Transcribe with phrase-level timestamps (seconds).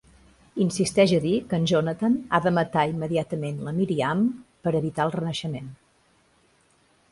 [0.63, 4.25] Insisteix a dir que en Jonathan ha de matar immediatament la Miriam
[4.65, 5.71] per evitar el renaixement.